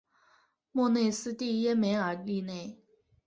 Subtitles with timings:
[0.71, 2.75] 莫内斯蒂耶梅尔利内。